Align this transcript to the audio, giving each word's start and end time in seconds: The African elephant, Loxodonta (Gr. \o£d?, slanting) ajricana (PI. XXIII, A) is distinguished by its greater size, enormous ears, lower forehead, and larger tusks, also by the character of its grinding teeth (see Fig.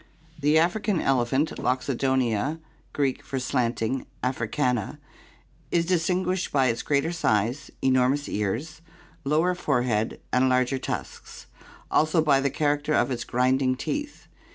The 0.39 0.57
African 0.57 0.99
elephant, 0.99 1.51
Loxodonta 1.59 2.57
(Gr. 2.91 3.03
\o£d?, 3.03 3.39
slanting) 3.39 4.07
ajricana 4.23 4.93
(PI. 4.93 4.93
XXIII, 4.93 4.97
A) 4.97 4.97
is 5.75 5.85
distinguished 5.85 6.51
by 6.51 6.65
its 6.69 6.81
greater 6.81 7.11
size, 7.11 7.69
enormous 7.83 8.27
ears, 8.27 8.81
lower 9.23 9.53
forehead, 9.53 10.19
and 10.33 10.49
larger 10.49 10.79
tusks, 10.79 11.45
also 11.91 12.19
by 12.19 12.39
the 12.41 12.49
character 12.49 12.95
of 12.95 13.11
its 13.11 13.23
grinding 13.23 13.75
teeth 13.75 14.21
(see 14.21 14.21
Fig. 14.23 14.29